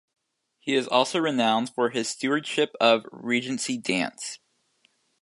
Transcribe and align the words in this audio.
He 0.57 0.73
is 0.73 0.87
also 0.87 1.19
renowned 1.19 1.69
for 1.75 1.91
his 1.91 2.09
stewardship 2.09 2.71
of 2.81 3.03
Regency 3.11 3.77
dance. 3.77 4.39